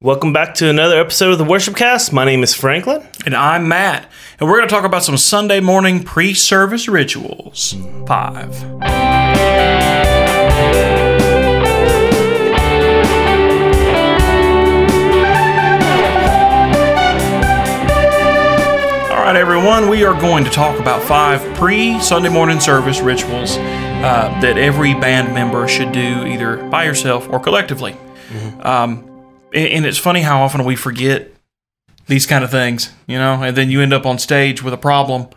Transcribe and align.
Welcome 0.00 0.32
back 0.32 0.54
to 0.54 0.70
another 0.70 0.96
episode 0.96 1.32
of 1.32 1.38
the 1.38 1.44
Worship 1.44 1.74
Cast. 1.74 2.12
My 2.12 2.24
name 2.24 2.44
is 2.44 2.54
Franklin. 2.54 3.04
And 3.26 3.34
I'm 3.34 3.66
Matt, 3.66 4.08
and 4.38 4.48
we're 4.48 4.58
going 4.58 4.68
to 4.68 4.72
talk 4.72 4.84
about 4.84 5.02
some 5.02 5.16
Sunday 5.16 5.58
morning 5.58 6.04
pre 6.04 6.34
service 6.34 6.86
rituals. 6.86 7.74
Five. 8.06 8.62
All 19.10 19.24
right, 19.24 19.34
everyone, 19.34 19.88
we 19.88 20.04
are 20.04 20.14
going 20.20 20.44
to 20.44 20.50
talk 20.50 20.78
about 20.78 21.02
five 21.02 21.42
pre 21.56 21.98
Sunday 21.98 22.28
morning 22.28 22.60
service 22.60 23.00
rituals 23.00 23.56
uh, 23.56 24.38
that 24.42 24.58
every 24.58 24.94
band 24.94 25.34
member 25.34 25.66
should 25.66 25.90
do 25.90 26.24
either 26.24 26.58
by 26.68 26.84
yourself 26.84 27.28
or 27.30 27.40
collectively. 27.40 27.96
Um, 28.60 29.07
and 29.52 29.86
it's 29.86 29.98
funny 29.98 30.22
how 30.22 30.42
often 30.42 30.64
we 30.64 30.76
forget 30.76 31.32
these 32.06 32.26
kind 32.26 32.42
of 32.42 32.50
things, 32.50 32.92
you 33.06 33.18
know, 33.18 33.42
and 33.42 33.56
then 33.56 33.70
you 33.70 33.80
end 33.80 33.92
up 33.92 34.06
on 34.06 34.18
stage 34.18 34.62
with 34.62 34.74
a 34.74 34.78
problem. 34.78 35.28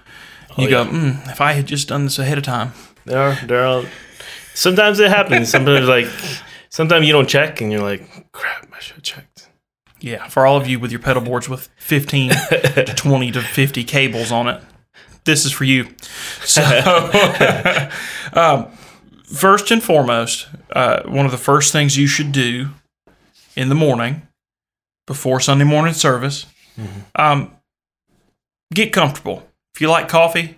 You 0.58 0.70
go, 0.70 0.86
mm, 0.86 1.30
if 1.32 1.40
I 1.40 1.54
had 1.54 1.66
just 1.66 1.88
done 1.88 2.04
this 2.04 2.20
ahead 2.20 2.38
of 2.38 2.44
time. 2.44 2.74
There 3.06 3.20
are, 3.20 3.38
there 3.46 3.66
are. 3.66 3.84
Sometimes 4.54 5.00
it 5.00 5.10
happens. 5.10 5.50
Sometimes 5.52 5.88
like, 5.88 6.08
sometimes 6.70 7.08
you 7.08 7.14
don't 7.14 7.30
check, 7.30 7.62
and 7.62 7.72
you're 7.72 7.82
like, 7.82 8.32
"Crap, 8.32 8.68
I 8.74 8.80
should 8.80 8.96
have 8.96 9.04
checked." 9.04 9.50
Yeah, 10.00 10.28
for 10.28 10.46
all 10.46 10.58
of 10.58 10.68
you 10.68 10.80
with 10.80 10.92
your 10.92 11.00
pedal 11.00 11.22
boards 11.22 11.48
with 11.48 11.70
15 11.78 12.30
to 12.50 12.94
20 12.96 13.32
to 13.32 13.42
50 13.42 13.84
cables 13.84 14.32
on 14.32 14.48
it, 14.48 14.62
this 15.26 15.46
is 15.46 15.52
for 15.52 15.64
you. 15.64 15.88
So, 16.44 16.62
um, 18.34 18.68
first 19.24 19.72
and 19.72 19.82
foremost, 19.82 20.48
uh, 20.74 21.04
one 21.04 21.26
of 21.26 21.32
the 21.32 21.38
first 21.38 21.72
things 21.72 21.98
you 21.98 22.08
should 22.08 22.32
do 22.32 22.70
in 23.56 23.70
the 23.70 23.76
morning 23.76 24.28
before 25.08 25.40
Sunday 25.40 25.66
morning 25.66 25.94
service, 25.94 26.46
mm-hmm. 26.78 27.00
um, 27.16 27.52
get 28.74 28.94
comfortable. 28.94 29.48
If 29.76 29.82
you 29.82 29.90
like 29.90 30.08
coffee, 30.08 30.58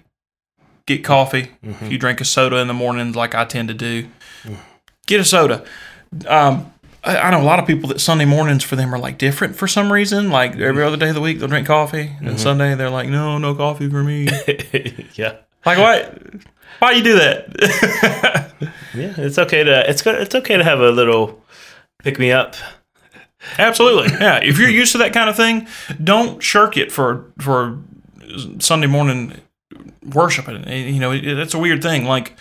get 0.86 1.04
coffee. 1.04 1.52
If 1.62 1.76
mm-hmm. 1.76 1.92
you 1.92 1.98
drink 1.98 2.22
a 2.22 2.26
soda 2.26 2.58
in 2.58 2.68
the 2.68 2.74
morning, 2.74 3.14
like 3.14 3.36
I 3.36 3.46
tend 3.46 3.68
to 3.70 3.74
do, 3.74 4.08
mm. 4.44 4.58
get 5.06 5.20
a 5.20 5.26
soda. 5.26 5.66
Um, 6.28 6.72
I, 7.04 7.18
I 7.18 7.32
know 7.32 7.42
a 7.42 7.44
lot 7.44 7.60
of 7.60 7.68
people 7.68 7.90
that 7.90 8.00
Sunday 8.00 8.26
mornings 8.26 8.64
for 8.64 8.76
them 8.76 8.94
are 8.94 9.00
like 9.00 9.18
different 9.18 9.56
for 9.56 9.68
some 9.68 9.92
reason. 9.92 10.30
Like 10.30 10.58
every 10.58 10.84
mm. 10.84 10.88
other 10.88 10.98
day 10.98 11.10
of 11.10 11.16
the 11.16 11.22
week, 11.22 11.40
they'll 11.40 11.48
drink 11.48 11.68
coffee, 11.68 12.12
and 12.20 12.28
mm-hmm. 12.28 12.38
Sunday 12.38 12.76
they're 12.76 12.90
like, 12.90 13.10
no, 13.10 13.38
no 13.38 13.56
coffee 13.56 13.90
for 13.90 14.04
me. 14.04 14.24
yeah, 15.16 15.38
like 15.66 15.78
what? 15.78 16.20
Why 16.80 16.92
you 16.92 17.04
do 17.04 17.18
that? 17.18 18.54
yeah. 18.94 19.14
It's 19.18 19.38
okay 19.38 19.64
to 19.64 19.90
it's 19.90 20.02
good. 20.02 20.16
It's 20.22 20.36
okay 20.36 20.58
to 20.58 20.64
have 20.64 20.80
a 20.80 20.92
little 20.92 21.42
pick 22.04 22.20
me 22.20 22.32
up. 22.32 22.56
Absolutely, 23.58 24.14
yeah. 24.20 24.38
If 24.44 24.58
you're 24.58 24.70
used 24.70 24.92
to 24.94 24.98
that 25.00 25.14
kind 25.14 25.30
of 25.30 25.36
thing, 25.36 25.68
don't 26.04 26.42
shirk 26.42 26.78
it 26.78 26.92
for 26.92 27.32
for 27.40 27.80
Sunday 28.60 28.88
morning 28.88 29.40
worshiping. 30.14 30.68
You 30.68 31.00
know, 31.00 31.12
it, 31.12 31.26
it's 31.26 31.54
a 31.54 31.60
weird 31.60 31.82
thing. 31.82 32.06
Like, 32.06 32.36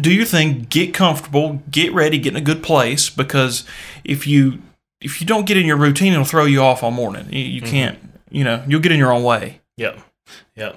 do 0.00 0.12
your 0.12 0.24
thing, 0.24 0.66
get 0.68 0.94
comfortable, 0.94 1.62
get 1.70 1.92
ready, 1.92 2.18
get 2.18 2.32
in 2.32 2.36
a 2.36 2.44
good 2.44 2.62
place. 2.62 3.10
Because 3.10 3.64
if 4.04 4.26
you 4.26 4.60
if 5.00 5.20
you 5.20 5.26
don't 5.26 5.46
get 5.46 5.56
in 5.56 5.66
your 5.66 5.76
routine, 5.76 6.12
it'll 6.12 6.24
throw 6.24 6.44
you 6.44 6.62
off 6.62 6.82
all 6.82 6.90
morning. 6.90 7.26
You, 7.32 7.40
you 7.40 7.60
can't. 7.60 7.98
You 8.30 8.44
know, 8.44 8.64
you'll 8.66 8.80
get 8.80 8.92
in 8.92 8.98
your 8.98 9.12
own 9.12 9.22
way. 9.22 9.60
Yep, 9.76 10.00
yep. 10.56 10.76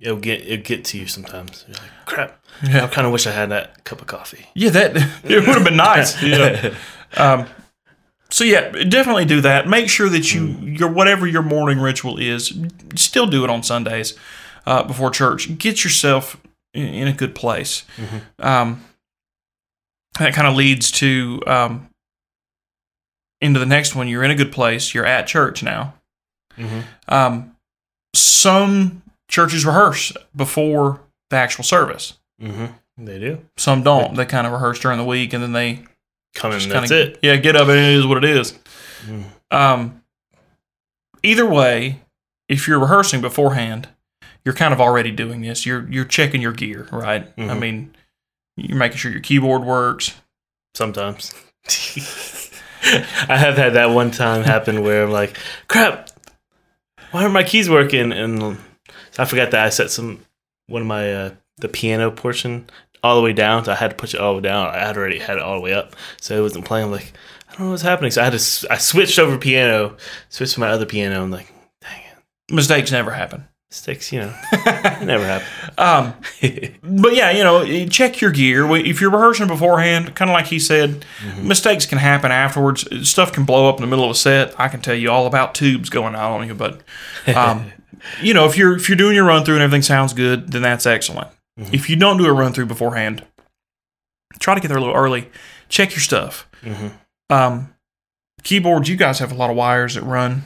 It'll 0.00 0.18
get 0.18 0.42
it'll 0.46 0.64
get 0.64 0.84
to 0.86 0.98
you 0.98 1.06
sometimes. 1.06 1.64
You're 1.68 1.76
like, 1.76 1.90
"Crap, 2.06 2.44
Yeah. 2.62 2.84
I 2.84 2.86
kind 2.88 3.06
of 3.06 3.12
wish 3.12 3.26
I 3.26 3.30
had 3.32 3.50
that 3.50 3.84
cup 3.84 4.00
of 4.00 4.06
coffee." 4.06 4.46
Yeah, 4.54 4.70
that 4.70 4.96
it 5.24 5.46
would 5.46 5.54
have 5.56 5.64
been 5.64 5.76
nice. 5.76 6.20
Yeah. 6.22 6.74
Um, 7.16 7.46
so 8.30 8.44
yeah, 8.44 8.70
definitely 8.84 9.24
do 9.24 9.40
that. 9.42 9.68
Make 9.68 9.88
sure 9.88 10.08
that 10.08 10.34
you 10.34 10.46
your 10.60 10.90
whatever 10.90 11.26
your 11.26 11.42
morning 11.42 11.78
ritual 11.80 12.18
is, 12.18 12.52
still 12.96 13.26
do 13.26 13.44
it 13.44 13.50
on 13.50 13.62
Sundays 13.62 14.18
uh, 14.66 14.82
before 14.82 15.10
church. 15.10 15.56
Get 15.58 15.84
yourself 15.84 16.36
in, 16.72 16.86
in 16.86 17.08
a 17.08 17.12
good 17.12 17.34
place. 17.34 17.84
Um, 18.38 18.84
that 20.18 20.32
kind 20.34 20.46
of 20.46 20.54
leads 20.56 20.90
to 20.92 21.40
um, 21.46 21.88
into 23.40 23.60
the 23.60 23.66
next 23.66 23.94
one. 23.94 24.08
You're 24.08 24.24
in 24.24 24.30
a 24.30 24.36
good 24.36 24.52
place. 24.52 24.94
You're 24.94 25.06
at 25.06 25.26
church 25.26 25.62
now. 25.62 25.94
Mhm. 26.56 26.84
Um, 27.08 27.56
some 28.14 29.02
churches 29.28 29.64
rehearse 29.66 30.12
before 30.36 31.00
the 31.30 31.36
actual 31.36 31.64
service. 31.64 32.14
Mm-hmm. 32.40 32.66
They 33.04 33.18
do 33.18 33.40
Some 33.56 33.82
don't. 33.82 34.14
They 34.14 34.24
kind 34.24 34.46
of 34.46 34.52
rehearse 34.52 34.78
during 34.78 34.98
the 34.98 35.04
week 35.04 35.32
and 35.32 35.42
then 35.42 35.52
they 35.52 35.84
come 36.34 36.52
in. 36.52 36.58
just 36.58 36.70
That's 36.70 36.90
kinda, 36.90 37.12
it. 37.12 37.18
Yeah, 37.22 37.36
get 37.36 37.56
up 37.56 37.68
and 37.68 37.78
it 37.78 37.94
is 37.98 38.06
what 38.06 38.22
it 38.22 38.30
is. 38.36 38.58
Mm. 39.06 39.24
Um, 39.50 40.02
either 41.22 41.46
way, 41.46 42.00
if 42.48 42.66
you're 42.68 42.78
rehearsing 42.78 43.20
beforehand, 43.20 43.88
you're 44.44 44.54
kind 44.54 44.74
of 44.74 44.80
already 44.80 45.10
doing 45.10 45.40
this. 45.42 45.64
You're 45.64 45.88
you're 45.90 46.04
checking 46.04 46.42
your 46.42 46.52
gear, 46.52 46.86
right? 46.92 47.32
I 47.38 47.40
Mhm. 47.40 47.58
mean, 47.60 47.96
you're 48.56 48.76
making 48.78 48.98
sure 48.98 49.10
your 49.10 49.20
keyboard 49.20 49.62
works. 49.64 50.14
Sometimes. 50.74 51.32
I 53.28 53.36
have 53.38 53.56
had 53.56 53.74
that 53.74 53.86
one 53.90 54.10
time 54.10 54.42
happen 54.42 54.82
where 54.82 55.04
I'm 55.04 55.10
like, 55.10 55.38
crap, 55.68 56.10
why 57.12 57.22
aren't 57.22 57.32
my 57.32 57.42
keys 57.44 57.70
working? 57.70 58.12
And 58.12 58.58
I 59.16 59.24
forgot 59.24 59.50
that 59.52 59.64
I 59.64 59.70
set 59.70 59.90
some 59.90 60.20
one 60.66 60.82
of 60.82 60.88
my 60.88 61.12
uh, 61.12 61.30
the 61.58 61.68
piano 61.68 62.10
portion 62.10 62.68
all 63.04 63.14
the 63.16 63.22
way 63.22 63.32
down, 63.32 63.64
so 63.64 63.70
I 63.72 63.76
had 63.76 63.90
to 63.90 63.96
push 63.96 64.14
it 64.14 64.20
all 64.20 64.32
the 64.32 64.38
way 64.38 64.42
down. 64.48 64.66
I 64.68 64.78
had 64.78 64.96
already 64.96 65.18
had 65.20 65.36
it 65.36 65.42
all 65.42 65.54
the 65.54 65.60
way 65.60 65.74
up, 65.74 65.94
so 66.20 66.36
it 66.36 66.40
wasn't 66.42 66.64
playing. 66.64 66.86
I'm 66.86 66.90
like, 66.92 67.12
I 67.48 67.52
don't 67.52 67.66
know 67.66 67.70
what's 67.70 67.82
happening. 67.82 68.10
So 68.10 68.22
I 68.22 68.24
had 68.24 68.36
to 68.38 68.66
I 68.70 68.78
switched 68.78 69.18
over 69.18 69.38
piano, 69.38 69.96
switched 70.30 70.54
to 70.54 70.60
my 70.60 70.70
other 70.70 70.86
piano. 70.86 71.22
I'm 71.22 71.30
like, 71.30 71.52
dang 71.82 72.00
it, 72.00 72.52
Mistakes 72.54 72.90
never 72.90 73.10
happen. 73.12 73.46
mistakes, 73.70 74.10
you 74.12 74.20
know, 74.20 74.34
never 75.04 75.24
happen. 75.24 75.46
Um, 75.76 76.14
but 76.84 77.16
yeah, 77.16 77.32
you 77.32 77.42
know, 77.42 77.88
check 77.88 78.20
your 78.20 78.30
gear. 78.30 78.64
If 78.76 79.00
you're 79.00 79.10
rehearsing 79.10 79.48
beforehand, 79.48 80.14
kind 80.14 80.30
of 80.30 80.32
like 80.32 80.46
he 80.46 80.60
said, 80.60 81.04
mistakes 81.42 81.84
can 81.84 81.98
happen 81.98 82.30
afterwards. 82.30 82.86
Stuff 83.08 83.32
can 83.32 83.44
blow 83.44 83.68
up 83.68 83.74
in 83.76 83.80
the 83.80 83.88
middle 83.88 84.04
of 84.04 84.12
a 84.12 84.14
set. 84.14 84.54
I 84.58 84.68
can 84.68 84.80
tell 84.80 84.94
you 84.94 85.10
all 85.10 85.26
about 85.26 85.52
tubes 85.54 85.90
going 85.90 86.14
out 86.14 86.30
on 86.40 86.46
you, 86.46 86.54
but 86.54 86.82
um, 87.34 87.72
you 88.22 88.34
know, 88.34 88.44
if 88.46 88.56
you're 88.56 88.76
if 88.76 88.88
you're 88.88 88.96
doing 88.96 89.16
your 89.16 89.24
run 89.24 89.44
through 89.44 89.54
and 89.56 89.64
everything 89.64 89.82
sounds 89.82 90.12
good, 90.12 90.52
then 90.52 90.62
that's 90.62 90.86
excellent. 90.86 91.28
If 91.56 91.88
you 91.88 91.96
don't 91.96 92.16
do 92.18 92.26
a 92.26 92.32
run 92.32 92.52
through 92.52 92.66
beforehand, 92.66 93.24
try 94.40 94.54
to 94.54 94.60
get 94.60 94.68
there 94.68 94.76
a 94.76 94.80
little 94.80 94.94
early. 94.96 95.30
Check 95.68 95.90
your 95.92 96.00
stuff. 96.00 96.48
Mhm. 96.62 96.92
Um, 97.30 97.74
keyboards, 98.42 98.88
you 98.88 98.96
guys 98.96 99.20
have 99.20 99.30
a 99.32 99.36
lot 99.36 99.50
of 99.50 99.56
wires 99.56 99.94
that 99.94 100.02
run 100.02 100.44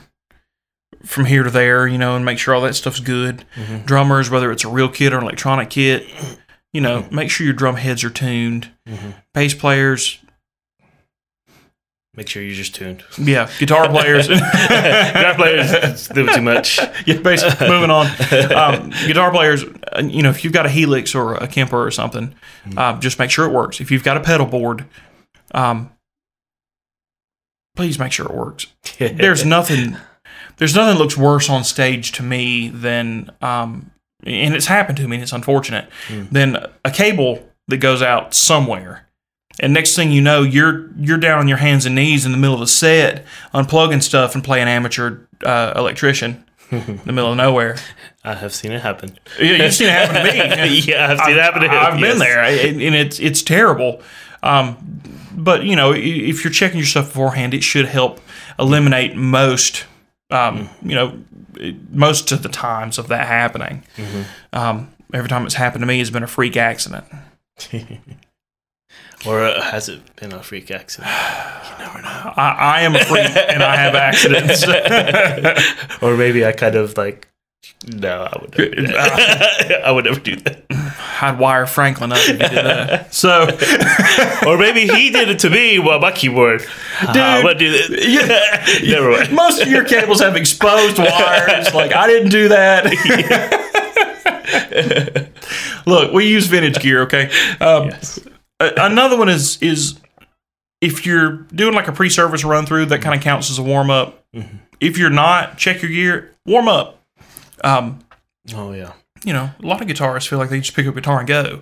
from 1.05 1.25
here 1.27 1.43
to 1.45 1.51
there, 1.51 1.87
you 1.87 1.97
know, 1.99 2.15
and 2.17 2.25
make 2.25 2.39
sure 2.39 2.55
all 2.55 2.61
that 2.63 2.75
stuff's 2.75 3.01
good. 3.01 3.45
Drummers, 3.87 4.29
whether 4.31 4.51
it's 4.53 4.65
a 4.65 4.69
real 4.69 4.89
kit 4.89 5.13
or 5.13 5.19
an 5.19 5.23
electronic 5.25 5.71
kit, 5.71 6.07
you 6.73 6.81
know, 6.81 7.07
make 7.11 7.31
sure 7.31 7.45
your 7.45 7.55
drum 7.55 7.77
heads 7.77 8.05
are 8.05 8.11
tuned. 8.11 8.71
Mhm. 8.87 9.15
Bass 9.33 9.55
players, 9.55 10.19
Make 12.19 12.29
sure 12.29 12.43
you're 12.43 12.57
just 12.57 12.75
tuned. 12.75 13.05
yeah, 13.17 13.49
guitar 13.61 13.89
players, 13.89 14.27
Guitar 14.29 15.35
players 15.37 15.71
it's 15.73 16.11
a 16.11 16.15
too 16.15 16.43
much. 16.43 16.79
yeah, 17.07 17.19
bass, 17.21 17.45
moving 17.61 17.91
on. 17.91 18.09
Um, 18.53 18.91
guitar 19.07 19.31
players, 19.31 19.63
uh, 19.63 20.03
you 20.05 20.25
know, 20.25 20.31
if 20.31 20.43
you've 20.43 20.53
got 20.53 20.67
a 20.67 20.69
Helix 20.69 21.15
or 21.15 21.35
a 21.37 21.47
Kemper 21.47 21.81
or 21.81 21.93
something, 21.93 22.35
uh, 22.77 22.99
just 22.99 23.21
make 23.21 23.31
sure 23.31 23.47
it 23.47 23.53
works. 23.53 23.81
If 23.81 23.93
you've 23.93 24.03
got 24.03 24.17
a 24.17 24.21
pedal 24.21 24.47
board, 24.47 24.85
um, 25.55 25.93
please 27.77 28.01
make 28.01 28.11
sure 28.11 28.27
it 28.27 28.35
works. 28.35 28.67
There's 28.99 29.47
nothing, 29.47 29.97
there's 30.57 30.75
nothing 30.75 30.95
that 30.97 31.01
looks 31.01 31.17
worse 31.17 31.49
on 31.49 31.63
stage 31.63 32.11
to 32.13 32.25
me 32.25 32.69
than, 32.69 33.31
um, 33.41 33.93
and 34.25 34.57
it's 34.57 34.67
happened 34.67 34.99
to 34.99 35.07
me. 35.07 35.15
and 35.19 35.23
It's 35.23 35.33
unfortunate. 35.33 35.89
Than 36.33 36.67
a 36.85 36.91
cable 36.91 37.49
that 37.69 37.77
goes 37.77 38.03
out 38.03 38.35
somewhere. 38.35 39.08
And 39.61 39.73
next 39.73 39.97
thing 39.97 40.13
you 40.13 40.21
know, 40.21 40.43
you're 40.43 40.91
you're 40.97 41.19
down 41.19 41.39
on 41.39 41.49
your 41.49 41.59
hands 41.59 41.85
and 41.87 41.95
knees 41.95 42.25
in 42.25 42.33
the 42.33 42.39
middle 42.39 42.55
of 42.55 42.63
a 42.63 42.67
set, 42.67 43.25
unplugging 43.53 44.03
stuff 44.03 44.35
and 44.35 44.45
playing 44.45 44.69
amateur 44.69 45.19
uh, 45.45 45.73
electrician 45.75 46.45
in 46.71 47.01
the 47.05 47.13
middle 47.13 47.33
of 47.33 47.37
nowhere. 47.37 47.77
I 48.25 48.35
have 48.35 48.53
seen 48.55 48.73
it 48.73 48.83
happen. 48.83 49.17
Yeah, 49.41 49.53
you've 49.65 49.75
seen 49.75 49.89
it 49.89 49.93
happen 49.93 50.17
to 50.17 50.63
me. 50.63 50.81
yeah, 50.87 51.11
I've 51.11 51.19
seen 51.21 51.37
it 51.37 51.43
happen 51.43 51.63
to 51.63 51.69
him. 51.69 51.75
I've 51.75 52.01
been 52.01 52.19
there, 52.19 52.43
and 52.43 52.95
it's 52.95 53.19
it's 53.19 53.43
terrible. 53.43 54.03
Um, 54.43 55.01
but 55.35 55.65
you 55.65 55.77
know, 55.77 55.93
if 55.95 56.45
you're 56.45 56.53
checking 56.53 56.79
your 56.79 56.87
stuff 56.87 57.07
beforehand, 57.07 57.55
it 57.55 57.63
should 57.63 57.87
help 57.87 58.21
eliminate 58.59 59.17
most, 59.17 59.87
um, 60.31 60.69
you 60.83 60.95
know, 60.95 61.19
most 61.91 62.33
of 62.33 62.43
the 62.43 62.49
times 62.49 62.99
of 62.99 63.09
that 63.09 63.27
happening. 63.27 63.83
Um, 64.53 64.91
every 65.13 65.29
time 65.29 65.45
it's 65.47 65.55
happened 65.55 65.83
to 65.83 65.87
me, 65.87 65.99
has 65.99 66.11
been 66.11 66.23
a 66.23 66.29
freak 66.29 66.57
accident. 66.57 67.05
Or 69.27 69.43
uh, 69.43 69.61
has 69.61 69.89
it 69.89 70.01
been 70.17 70.33
a 70.33 70.43
freak 70.43 70.71
accident? 70.71 71.11
You 71.79 71.85
never 71.85 72.03
know. 72.03 72.33
I, 72.37 72.57
I 72.59 72.81
am 72.81 72.97
a 72.97 73.05
freak, 73.05 73.37
and 73.37 73.63
I 73.63 73.77
have 73.77 73.95
accidents. 73.95 74.65
or 76.03 76.17
maybe 76.17 76.45
I 76.45 76.51
kind 76.51 76.75
of 76.75 76.97
like, 76.99 77.29
no, 77.87 78.25
I 78.25 78.37
would 78.41 78.59
never 78.59 78.75
do 78.75 78.87
that. 78.89 79.83
I 79.85 79.93
would 79.93 80.05
never 80.07 80.19
do 80.19 80.35
that. 80.37 80.65
I'd 81.23 81.39
wire 81.39 81.67
Franklin 81.67 82.11
up 82.11 82.19
if 82.19 82.27
he 82.27 82.33
did 82.33 82.65
that. 82.65 83.15
So, 83.15 83.45
or 84.47 84.59
maybe 84.59 84.89
he 84.89 85.11
did 85.11 85.29
it 85.29 85.39
to 85.41 85.51
me 85.51 85.79
while 85.79 86.01
my 86.01 86.11
keyboard. 86.11 86.61
Dude, 86.61 87.17
uh, 87.17 87.43
what 87.43 87.59
do 87.59 87.71
this? 87.71 88.83
Never 88.83 89.11
mind. 89.13 89.33
most 89.33 89.63
of 89.63 89.69
your 89.69 89.85
cables 89.85 90.21
have 90.21 90.35
exposed 90.35 90.99
wires. 90.99 91.73
Like 91.73 91.95
I 91.95 92.09
didn't 92.09 92.31
do 92.31 92.49
that. 92.49 92.87
Look, 95.87 96.13
we 96.13 96.27
use 96.29 96.47
vintage 96.47 96.81
gear. 96.81 97.03
Okay. 97.03 97.31
Um, 97.61 97.91
Yes. 97.91 98.19
Another 98.61 99.17
one 99.17 99.29
is 99.29 99.61
is 99.63 99.99
if 100.81 101.05
you're 101.07 101.33
doing 101.55 101.75
like 101.75 101.89
a 101.89 101.93
pre-service 101.93 102.45
run 102.45 102.67
through, 102.67 102.87
that 102.87 103.03
kind 103.03 103.15
of 103.17 103.23
counts 103.23 103.51
as 103.51 103.59
a 103.59 103.63
warm 103.63 103.91
up. 103.91 104.25
If 104.81 104.97
you're 104.97 105.11
not, 105.11 105.59
check 105.59 105.83
your 105.83 105.91
gear, 105.91 106.33
warm 106.47 106.69
up. 106.69 107.03
Um, 107.65 107.99
Oh 108.55 108.73
yeah. 108.73 108.93
you 109.25 109.33
know, 109.33 109.51
a 109.63 109.67
lot 109.67 109.81
of 109.83 109.89
guitarists 109.89 110.29
feel 110.29 110.39
like 110.39 110.51
they 110.51 110.61
just 110.61 110.75
pick 110.77 110.87
up 110.87 110.93
a 110.95 111.01
guitar 111.01 111.19
and 111.19 111.27
go. 111.29 111.61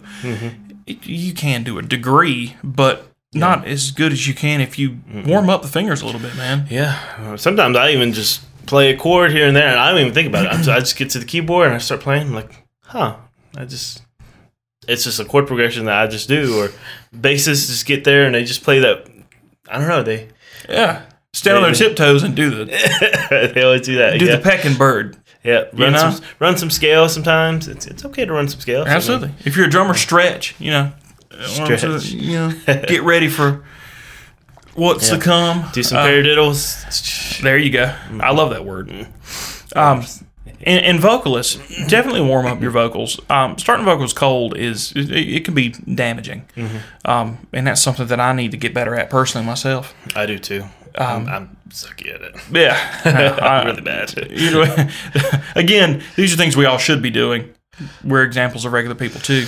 It- 0.87 1.07
you 1.07 1.33
can 1.33 1.65
do 1.65 1.79
a 1.79 1.83
degree, 1.83 2.57
but 2.63 3.09
not 3.35 3.67
as 3.67 3.91
good 3.91 4.13
as 4.13 4.29
you 4.29 4.35
can 4.35 4.61
if 4.61 4.79
you 4.79 4.99
warm 5.27 5.51
up 5.51 5.63
the 5.63 5.69
fingers 5.69 6.01
a 6.03 6.07
little 6.07 6.21
bit, 6.21 6.37
man. 6.37 6.67
Yeah. 6.71 7.37
Sometimes 7.37 7.77
I 7.77 7.91
even 7.91 8.13
just 8.13 8.43
play 8.67 8.91
a 8.93 8.97
chord 8.97 9.31
here 9.33 9.47
and 9.49 9.57
there, 9.57 9.69
and 9.69 9.79
I 9.81 9.91
don't 9.91 10.01
even 10.01 10.13
think 10.15 10.29
about 10.29 10.45
it. 10.47 10.69
I 10.69 10.79
just 10.81 10.97
get 10.97 11.11
to 11.11 11.19
the 11.19 11.25
keyboard 11.25 11.67
and 11.67 11.75
I 11.75 11.79
start 11.79 12.01
playing. 12.03 12.29
I'm 12.29 12.35
like, 12.35 12.65
huh. 12.85 13.17
I 13.57 13.65
just. 13.65 14.03
It's 14.89 15.05
just 15.05 15.19
a 15.21 15.25
chord 15.25 15.47
progression 15.47 15.87
that 15.87 15.97
I 16.01 16.07
just 16.07 16.29
do, 16.29 16.61
or 16.61 16.71
bassists 17.17 17.67
just 17.69 17.87
get 17.87 18.05
there 18.05 18.27
and 18.27 18.35
they 18.35 18.45
just 18.45 18.63
play 18.63 18.79
that. 18.81 19.09
I 19.69 19.79
don't 19.79 19.89
know. 19.89 20.03
They 20.03 20.29
Yeah. 20.69 21.03
Stand 21.33 21.57
on 21.59 21.63
their 21.65 21.73
tiptoes 21.75 22.23
and 22.23 22.35
do 22.35 22.49
the 22.51 23.51
they 23.55 23.63
always 23.63 23.83
do 23.83 23.97
that. 23.97 24.19
do 24.19 24.25
yeah. 24.27 24.37
the 24.37 24.43
pecking 24.43 24.75
bird. 24.75 25.17
yeah. 25.45 25.65
Run 25.75 25.93
know? 25.93 26.11
some 26.13 26.25
run 26.39 26.57
some 26.57 26.71
scales 26.71 27.13
sometimes. 27.13 27.69
It's 27.69 27.87
it's 27.87 28.05
okay 28.07 28.25
to 28.25 28.33
run 28.33 28.49
some 28.49 28.61
scales. 28.61 28.87
I 28.87 28.89
mean, 28.91 28.97
Absolutely. 28.97 29.33
If 29.45 29.57
you're 29.57 29.67
a 29.67 29.71
drummer, 29.71 29.95
stretch. 29.95 30.55
You 30.59 30.71
know, 30.71 30.93
Stretch. 31.47 32.07
You 32.11 32.33
know, 32.33 32.53
get 32.67 33.03
ready 33.03 33.29
for 33.29 33.65
what's 34.75 35.11
to 35.11 35.19
come. 35.19 35.67
do 35.73 35.83
some 35.83 35.99
Uh, 35.99 36.07
paradiddles. 36.07 37.41
There 37.43 37.59
you 37.59 37.71
go. 37.71 37.95
I 38.21 38.31
love 38.33 38.51
that 38.51 38.65
word. 38.65 39.07
Um, 39.75 40.05
and, 40.63 40.85
and 40.85 41.01
vocalists 41.01 41.57
definitely 41.89 42.23
warm 42.23 42.47
up 42.47 42.61
your 42.61 42.71
vocals. 42.71 43.21
Um, 43.31 43.59
starting 43.59 43.85
vocals 43.85 44.13
cold 44.13 44.57
is 44.57 44.93
it, 44.97 45.11
it 45.11 45.45
can 45.45 45.55
be 45.55 45.71
damaging, 45.71 46.47
um, 47.05 47.47
and 47.53 47.67
that's 47.67 47.81
something 47.83 48.07
that 48.07 48.21
I 48.21 48.33
need 48.33 48.51
to 48.53 48.57
get 48.57 48.73
better 48.75 48.95
at 48.95 49.11
personally 49.11 49.47
myself. 49.47 49.95
I 50.15 50.27
do 50.27 50.39
too. 50.39 50.65
I'm, 50.99 51.29
I'm 51.29 51.57
sucky 51.69 52.15
at 52.15 52.23
it. 52.23 52.37
Yeah, 52.51 53.39
I'm 53.43 53.67
really 53.67 53.83
bad. 53.83 54.15
you 54.31 54.51
know, 54.51 54.89
again, 55.57 56.03
these 56.17 56.33
are 56.33 56.37
things 56.37 56.57
we 56.57 56.65
all 56.65 56.79
should 56.79 57.03
be 57.03 57.11
doing. 57.11 57.53
We're 58.03 58.23
examples 58.23 58.65
of 58.65 58.73
regular 58.73 58.95
people 58.95 59.21
too. 59.21 59.47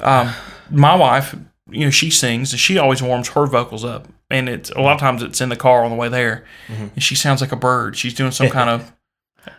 Um, 0.00 0.32
my 0.70 0.94
wife, 0.94 1.34
you 1.70 1.84
know, 1.86 1.90
she 1.90 2.10
sings 2.10 2.52
and 2.52 2.60
she 2.60 2.76
always 2.76 3.02
warms 3.02 3.28
her 3.30 3.46
vocals 3.46 3.84
up, 3.86 4.06
and 4.30 4.48
it's 4.50 4.68
a 4.70 4.80
lot 4.82 4.92
of 4.94 5.00
times 5.00 5.22
it's 5.22 5.40
in 5.40 5.48
the 5.48 5.56
car 5.56 5.82
on 5.82 5.90
the 5.90 5.96
way 5.96 6.08
there, 6.10 6.44
and 6.68 7.02
she 7.02 7.14
sounds 7.14 7.40
like 7.40 7.52
a 7.52 7.56
bird. 7.56 7.96
She's 7.96 8.12
doing 8.12 8.30
some 8.32 8.48
kind 8.50 8.68
of, 8.68 8.92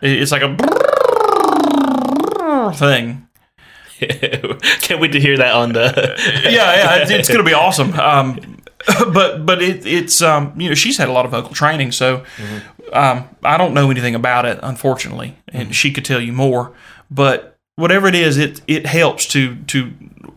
it's 0.00 0.30
like 0.30 0.42
a 0.42 0.48
thing. 2.72 3.28
Can't 4.80 5.00
wait 5.00 5.12
to 5.12 5.20
hear 5.20 5.36
that 5.38 5.54
on 5.54 5.72
the. 5.72 6.14
yeah, 6.44 6.50
yeah, 6.50 6.96
it's, 6.96 7.10
it's 7.10 7.28
going 7.28 7.38
to 7.38 7.44
be 7.44 7.54
awesome. 7.54 7.92
Um, 7.94 8.58
but 9.12 9.46
but 9.46 9.62
it, 9.62 9.86
it's 9.86 10.20
um, 10.20 10.52
you 10.60 10.68
know 10.68 10.74
she's 10.74 10.98
had 10.98 11.08
a 11.08 11.12
lot 11.12 11.24
of 11.24 11.30
vocal 11.30 11.54
training, 11.54 11.92
so 11.92 12.24
um, 12.92 13.28
I 13.42 13.56
don't 13.56 13.72
know 13.72 13.90
anything 13.90 14.14
about 14.14 14.44
it, 14.44 14.58
unfortunately, 14.62 15.36
and 15.48 15.74
she 15.74 15.90
could 15.92 16.04
tell 16.04 16.20
you 16.20 16.32
more. 16.32 16.74
But 17.10 17.56
whatever 17.76 18.08
it 18.08 18.14
is, 18.14 18.36
it 18.36 18.60
it 18.66 18.86
helps 18.86 19.26
to 19.28 19.56
to 19.56 19.92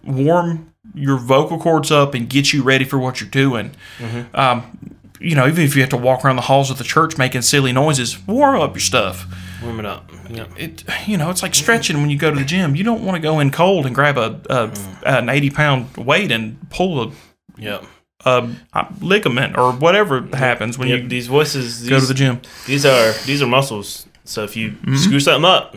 warm 0.05 0.73
your 0.93 1.17
vocal 1.17 1.59
cords 1.59 1.91
up 1.91 2.13
and 2.13 2.29
get 2.29 2.53
you 2.53 2.63
ready 2.63 2.85
for 2.85 2.97
what 2.97 3.19
you're 3.19 3.29
doing. 3.29 3.71
Um, 4.33 4.96
you 5.19 5.35
know, 5.35 5.47
even 5.47 5.63
if 5.63 5.75
you 5.75 5.81
have 5.81 5.89
to 5.91 5.97
walk 5.97 6.23
around 6.23 6.35
the 6.35 6.41
halls 6.43 6.69
of 6.71 6.77
the 6.77 6.83
church 6.83 7.17
making 7.17 7.41
silly 7.41 7.71
noises, 7.71 8.25
warm 8.27 8.59
up 8.61 8.73
your 8.73 8.81
stuff. 8.81 9.25
Warm 9.63 9.79
it 9.79 9.85
up. 9.85 10.11
Yeah. 10.29 10.45
It, 10.57 10.83
you 11.07 11.17
know, 11.17 11.29
it's 11.29 11.41
like 11.41 11.55
stretching 11.55 11.97
when 12.01 12.09
you 12.09 12.17
go 12.17 12.29
to 12.31 12.37
the 12.37 12.45
gym. 12.45 12.75
You 12.75 12.83
don't 12.83 13.03
want 13.03 13.15
to 13.15 13.19
go 13.21 13.39
in 13.39 13.49
cold 13.51 13.85
and 13.85 13.95
grab 13.95 14.17
a, 14.17 14.39
a 14.49 14.71
an 15.05 15.29
eighty 15.29 15.49
pound 15.49 15.95
weight 15.97 16.31
and 16.31 16.69
pull 16.69 17.01
a 17.01 17.11
Yeah. 17.57 17.83
a, 18.25 18.47
a 18.73 18.87
ligament 19.01 19.57
or 19.57 19.71
whatever 19.73 20.21
happens 20.33 20.77
when 20.77 20.89
Yep, 20.89 21.01
you 21.03 21.07
these 21.07 21.27
voices. 21.27 21.81
These, 21.81 21.89
go 21.89 21.99
to 21.99 22.05
the 22.05 22.13
gym. 22.13 22.41
These 22.67 22.85
are 22.85 23.13
these 23.25 23.41
are 23.41 23.47
muscles. 23.47 24.05
So 24.25 24.43
if 24.43 24.55
you 24.55 24.75
screw 24.97 25.19
something 25.19 25.45
up, 25.45 25.75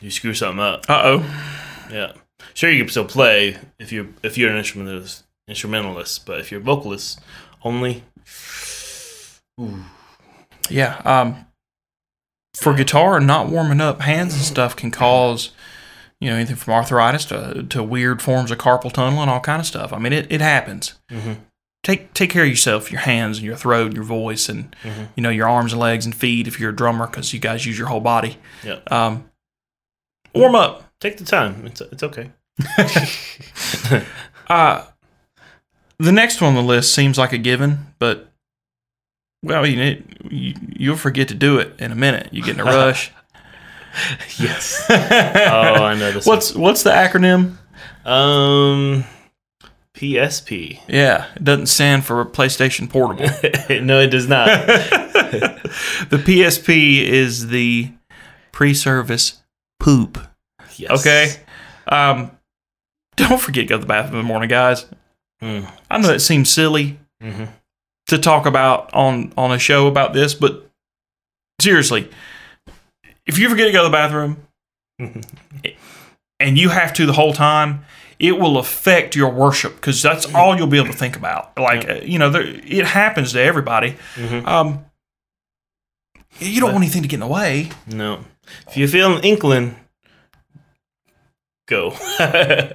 you 0.00 0.10
screw 0.10 0.34
something 0.34 0.60
up. 0.60 0.86
Uh 0.88 1.00
oh. 1.04 1.88
Yeah. 1.92 2.12
Sure, 2.54 2.70
you 2.70 2.82
can 2.82 2.90
still 2.90 3.04
play 3.04 3.58
if 3.78 3.92
you 3.92 4.14
if 4.24 4.36
you're 4.36 4.50
an 4.50 4.56
instrumentalist, 4.56 5.24
instrumentalist, 5.46 6.26
but 6.26 6.40
if 6.40 6.50
you're 6.50 6.60
a 6.60 6.64
vocalist 6.64 7.20
only, 7.62 8.04
Yeah. 10.70 11.00
Um, 11.04 11.46
for 12.56 12.74
guitar, 12.74 13.20
not 13.20 13.48
warming 13.48 13.80
up 13.80 14.00
hands 14.02 14.34
and 14.34 14.42
stuff 14.42 14.74
can 14.76 14.90
cause, 14.90 15.50
you 16.20 16.28
know, 16.28 16.36
anything 16.36 16.56
from 16.56 16.74
arthritis 16.74 17.24
to, 17.26 17.62
to 17.68 17.82
weird 17.82 18.20
forms 18.20 18.50
of 18.50 18.58
carpal 18.58 18.92
tunnel 18.92 19.20
and 19.20 19.30
all 19.30 19.40
kind 19.40 19.60
of 19.60 19.66
stuff. 19.66 19.92
I 19.92 19.98
mean, 19.98 20.12
it, 20.12 20.26
it 20.30 20.40
happens. 20.40 20.94
Mhm. 21.10 21.38
Take 21.84 22.12
take 22.12 22.30
care 22.30 22.42
of 22.42 22.48
yourself, 22.48 22.90
your 22.90 23.00
hands 23.02 23.38
and 23.38 23.46
your 23.46 23.54
throat 23.54 23.86
and 23.86 23.94
your 23.94 24.04
voice, 24.04 24.48
and 24.48 24.74
you 25.14 25.22
know 25.22 25.30
your 25.30 25.48
arms 25.48 25.72
and 25.72 25.80
legs 25.80 26.04
and 26.04 26.14
feet 26.14 26.48
if 26.48 26.58
you're 26.58 26.70
a 26.70 26.76
drummer, 26.76 27.06
because 27.06 27.32
you 27.32 27.38
guys 27.38 27.64
use 27.64 27.78
your 27.78 27.86
whole 27.86 28.00
body. 28.00 28.36
yeah, 28.64 28.80
Um, 28.90 29.30
warm 30.34 30.56
up. 30.56 30.90
take 31.00 31.16
the 31.18 31.24
time. 31.24 31.64
It's 31.66 31.80
it's 31.80 32.02
okay. 32.02 32.30
Uh, 34.48 34.84
the 35.98 36.12
next 36.12 36.40
one 36.40 36.50
on 36.50 36.54
the 36.54 36.62
list 36.62 36.94
seems 36.94 37.18
like 37.18 37.32
a 37.32 37.38
given, 37.38 37.94
but 37.98 38.30
well, 39.42 39.66
you, 39.66 40.02
you 40.28 40.54
you'll 40.68 40.96
forget 40.96 41.28
to 41.28 41.34
do 41.34 41.58
it 41.58 41.74
in 41.78 41.92
a 41.92 41.96
minute. 41.96 42.28
You 42.32 42.42
get 42.42 42.54
in 42.54 42.60
a 42.60 42.64
rush. 42.64 43.12
Yes. 44.38 44.84
oh, 44.90 44.94
I 44.94 45.94
know 45.94 46.12
this. 46.12 46.26
what's 46.26 46.54
what's 46.54 46.82
the 46.82 46.90
acronym? 46.90 47.56
um 48.04 49.04
PSP? 49.94 50.80
Yeah, 50.88 51.26
it 51.34 51.44
doesn't 51.44 51.66
stand 51.66 52.04
for 52.04 52.24
PlayStation 52.24 52.88
Portable. 52.88 53.24
no, 53.84 54.00
it 54.00 54.08
does 54.08 54.28
not. 54.28 54.46
the 54.66 56.22
PSP 56.24 57.02
is 57.02 57.48
the 57.48 57.90
pre-service 58.52 59.42
poop. 59.80 60.18
Yes. 60.76 61.00
Okay. 61.00 61.34
Um, 61.88 62.30
don't 63.16 63.40
forget 63.40 63.62
to 63.62 63.68
go 63.68 63.76
to 63.76 63.80
the 63.80 63.86
bathroom 63.86 64.20
in 64.20 64.24
the 64.24 64.28
morning, 64.28 64.48
guys. 64.48 64.86
Mm. 65.42 65.70
I 65.90 65.98
know 65.98 66.10
it 66.10 66.20
seems 66.20 66.50
silly 66.50 66.98
Mhm. 67.22 67.48
to 68.08 68.18
talk 68.18 68.46
about 68.46 68.92
on 68.94 69.32
on 69.36 69.52
a 69.52 69.58
show 69.58 69.86
about 69.86 70.12
this, 70.12 70.34
but 70.34 70.68
seriously, 71.60 72.08
if 73.26 73.38
you 73.38 73.48
forget 73.48 73.66
to 73.66 73.72
go 73.72 73.82
to 73.82 73.88
the 73.88 73.92
bathroom 73.92 74.42
and 76.40 76.58
you 76.58 76.68
have 76.70 76.92
to 76.94 77.06
the 77.06 77.12
whole 77.12 77.32
time, 77.32 77.84
it 78.18 78.38
will 78.38 78.58
affect 78.58 79.14
your 79.14 79.30
worship 79.30 79.76
because 79.76 80.02
that's 80.02 80.32
all 80.34 80.56
you'll 80.56 80.66
be 80.66 80.76
able 80.78 80.88
to 80.88 80.92
think 80.96 81.16
about. 81.16 81.56
Like 81.58 81.88
uh, 81.88 82.00
you 82.02 82.18
know, 82.18 82.30
there, 82.30 82.42
it 82.42 82.84
happens 82.86 83.32
to 83.32 83.40
everybody. 83.40 83.96
Mhm. 84.16 84.46
Um, 84.46 84.84
you 86.40 86.60
don't 86.60 86.72
want 86.72 86.84
anything 86.84 87.02
to 87.02 87.08
get 87.08 87.16
in 87.16 87.20
the 87.20 87.26
way. 87.26 87.70
No. 87.86 88.24
If 88.68 88.76
you 88.76 88.88
feel 88.88 89.16
an 89.16 89.22
inkling, 89.24 89.76
go. 91.68 91.90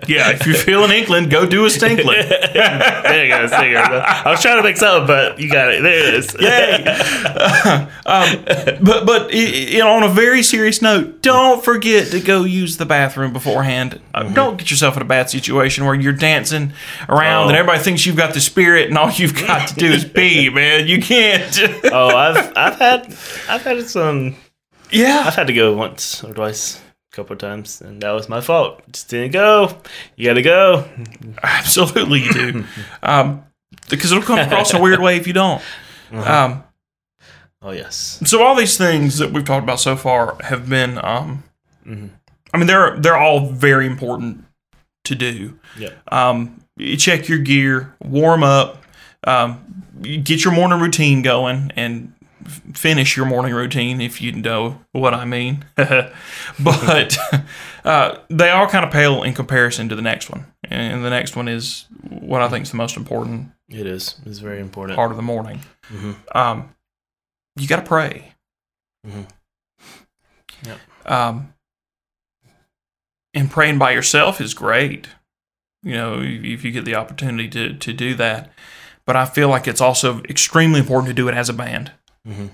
Yeah, 0.08 0.30
if 0.32 0.46
you're 0.46 0.56
feeling 0.56 0.92
England, 0.92 1.30
go 1.30 1.46
do 1.46 1.66
a 1.66 1.70
stinkling. 1.70 2.18
there 2.30 3.26
you 3.26 3.32
go. 3.32 4.00
I 4.06 4.30
was 4.32 4.42
trying 4.42 4.58
to 4.58 4.64
make 4.64 4.78
something, 4.78 5.08
but 5.08 5.40
you 5.40 5.50
got 5.52 5.72
it. 5.74 5.82
There 5.82 6.08
it 6.08 6.14
is. 6.14 6.36
Yay! 6.40 6.84
um, 8.06 8.44
but 8.84 9.06
but 9.06 9.30
i 9.34 9.78
i 9.78 9.82
on 9.82 10.04
a 10.04 10.10
very 10.10 10.44
serious 10.44 10.82
note, 10.82 11.22
don't 11.22 11.64
forget 11.64 12.08
to 12.12 12.20
go 12.20 12.44
use 12.44 12.78
the 12.78 12.86
bathroom 12.86 13.34
beforehand. 13.34 14.00
Uh, 14.14 14.24
Don't 14.32 14.58
get 14.58 14.70
yourself 14.70 14.96
in 14.96 15.02
a 15.02 15.06
bad 15.06 15.30
situation 15.30 15.86
where 15.86 15.96
you're 15.96 16.14
dancing 16.14 16.74
around 17.10 17.46
Oh. 17.46 17.48
and 17.50 17.58
everybody 17.58 17.80
thinks 17.84 18.06
you've 18.06 18.16
got 18.16 18.34
the 18.34 18.40
spirit 18.42 18.88
and 18.90 18.98
all 18.98 19.10
you've 19.16 19.34
got 19.36 19.70
to 19.70 19.76
do 19.76 19.88
is 19.92 20.06
pee, 20.06 20.50
man. 20.50 20.88
You 20.88 21.02
can't. 21.02 21.60
Oh, 21.92 22.08
I've 22.16 22.54
I've 22.56 22.78
had 22.80 23.06
I've 23.50 23.64
had 23.64 23.88
some. 23.90 24.36
yeah. 24.92 25.24
I've 25.26 25.36
had 25.36 25.48
to 25.48 25.54
go 25.54 25.74
once 25.76 26.24
or 26.24 26.34
twice, 26.34 26.80
couple 27.14 27.34
of 27.34 27.40
times, 27.40 27.80
and 27.82 28.02
that 28.02 28.12
was 28.12 28.28
my 28.28 28.42
fault. 28.42 28.82
Just 28.92 29.08
didn't 29.10 29.32
go. 29.32 29.78
You 30.18 30.26
got 30.30 30.34
to 30.34 30.42
go. 30.42 30.90
Absolutely, 31.44 32.24
you 32.24 32.34
do. 32.34 32.66
um, 33.02 33.44
because 33.90 34.12
it'll 34.12 34.24
come 34.24 34.40
across 34.40 34.74
a 34.74 34.82
weird 34.82 35.00
way 35.00 35.16
if 35.18 35.28
you 35.28 35.34
don't. 35.34 35.62
Um, 36.12 36.64
Oh 37.62 37.72
yes. 37.72 38.20
so 38.26 38.44
all 38.44 38.56
these 38.56 38.78
things 38.78 39.18
that 39.20 39.32
we've 39.32 39.46
talked 39.46 39.64
about 39.64 39.80
so 39.80 39.96
far 39.96 40.36
have 40.42 40.68
been, 40.68 41.00
um, 41.04 41.44
Mhm. 41.88 42.10
I 42.54 42.58
mean, 42.58 42.68
they're 42.68 42.98
they're 43.00 43.18
all 43.18 43.50
very 43.52 43.88
important 43.88 44.44
to 45.06 45.16
do. 45.16 45.58
Yeah. 45.78 45.90
Um, 46.12 46.62
you 46.78 46.98
check 46.98 47.28
your 47.30 47.40
gear, 47.40 47.96
warm 48.04 48.44
up, 48.44 48.84
um, 49.26 49.84
you 50.02 50.18
get 50.20 50.44
your 50.44 50.54
morning 50.54 50.80
routine 50.80 51.22
going, 51.22 51.72
and 51.76 52.14
finish 52.74 53.16
your 53.18 53.26
morning 53.26 53.54
routine, 53.54 54.02
if 54.02 54.22
you 54.22 54.32
know 54.32 54.80
what 54.92 55.14
I 55.14 55.26
mean. 55.26 55.66
but 55.76 57.18
uh, 57.86 58.18
they 58.30 58.50
all 58.50 58.68
kind 58.68 58.86
of 58.86 58.92
pale 58.92 59.24
in 59.24 59.34
comparison 59.34 59.90
to 59.90 59.96
the 59.96 60.02
next 60.02 60.30
one, 60.30 60.46
and 60.64 61.04
the 61.04 61.10
next 61.10 61.36
one 61.36 61.48
is 61.48 61.86
what 62.10 62.42
I 62.42 62.48
think 62.50 62.64
is 62.64 62.72
the 62.72 62.78
most 62.78 62.98
important 62.98 63.52
It 63.70 63.86
is. 63.88 64.16
It's 64.26 64.40
very 64.40 64.60
important. 64.60 64.96
part 64.96 65.12
of 65.12 65.18
the 65.18 65.24
morning. 65.24 65.62
Mhm. 65.92 66.16
Um, 66.36 66.76
you 67.56 67.68
got 67.68 67.78
to 67.78 67.82
pray. 67.88 68.34
Mhm. 69.08 69.28
Yep. 70.66 70.80
Um, 71.06 71.54
and 73.34 73.50
praying 73.52 73.78
by 73.80 73.92
yourself 73.92 74.40
is 74.40 74.54
great. 74.54 75.08
You 75.82 75.94
know, 75.94 76.22
if 76.22 76.44
if 76.44 76.64
you 76.64 76.72
get 76.72 76.86
the 76.86 76.96
opportunity 76.96 77.50
to 77.50 77.74
to 77.74 77.94
do 77.94 78.16
that. 78.16 78.52
But 79.06 79.18
I 79.18 79.26
feel 79.26 79.50
like 79.50 79.68
it's 79.68 79.82
also 79.82 80.22
extremely 80.30 80.80
important 80.80 81.10
to 81.10 81.14
do 81.14 81.28
it 81.28 81.36
as 81.36 81.50
a 81.50 81.54
band. 81.54 81.92
Mm-hmm. 82.28 82.48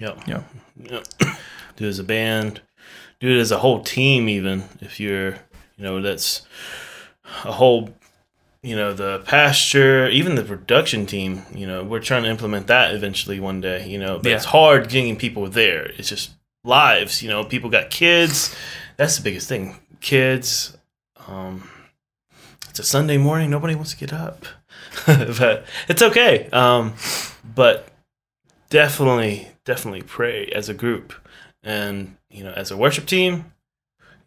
Yep. 0.00 0.18
Yeah. 0.26 0.42
Yep. 0.82 1.04
do 1.76 1.84
it 1.86 1.88
as 1.88 1.98
a 1.98 2.04
band. 2.04 2.60
Do 3.20 3.28
it 3.28 3.40
as 3.40 3.50
a 3.50 3.58
whole 3.58 3.82
team, 3.82 4.28
even 4.28 4.64
if 4.80 5.00
you're, 5.00 5.30
you 5.76 5.84
know, 5.84 6.00
that's 6.00 6.42
a 7.44 7.52
whole, 7.52 7.90
you 8.62 8.76
know, 8.76 8.92
the 8.92 9.20
pasture, 9.20 10.08
even 10.08 10.34
the 10.36 10.44
production 10.44 11.04
team. 11.06 11.42
You 11.54 11.66
know, 11.66 11.82
we're 11.84 12.00
trying 12.00 12.22
to 12.24 12.28
implement 12.30 12.68
that 12.68 12.94
eventually 12.94 13.40
one 13.40 13.60
day. 13.60 13.88
You 13.88 13.98
know, 13.98 14.18
but 14.18 14.28
Yeah. 14.30 14.36
it's 14.36 14.44
hard 14.46 14.88
getting 14.88 15.16
people 15.16 15.48
there. 15.48 15.86
It's 15.96 16.08
just 16.08 16.30
lives. 16.64 17.22
You 17.22 17.28
know, 17.28 17.44
people 17.44 17.70
got 17.70 17.90
kids. 17.90 18.54
That's 18.96 19.16
the 19.16 19.22
biggest 19.22 19.48
thing. 19.48 19.76
Kids. 20.00 20.76
Um, 21.26 21.68
it's 22.70 22.78
a 22.78 22.84
Sunday 22.84 23.16
morning. 23.18 23.50
Nobody 23.50 23.74
wants 23.74 23.90
to 23.92 23.96
get 23.98 24.12
up, 24.12 24.46
but 25.06 25.64
it's 25.88 26.02
okay. 26.02 26.48
Um, 26.52 26.94
but 27.54 27.88
definitely, 28.68 29.48
definitely 29.64 30.02
pray 30.02 30.46
as 30.46 30.68
a 30.68 30.74
group, 30.74 31.12
and 31.62 32.16
you 32.30 32.44
know, 32.44 32.52
as 32.52 32.70
a 32.70 32.76
worship 32.76 33.06
team, 33.06 33.52